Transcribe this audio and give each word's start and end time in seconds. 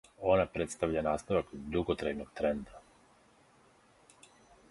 Она 0.33 0.45
представља 0.53 1.03
наставак 1.07 1.51
дуготрајног 1.75 2.33
тренда. 2.39 2.81